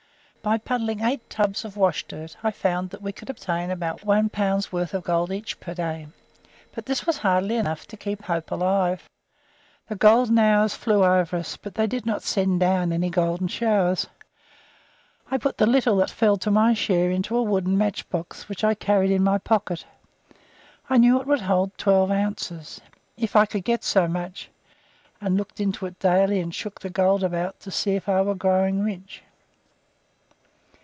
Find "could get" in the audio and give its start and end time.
23.45-23.83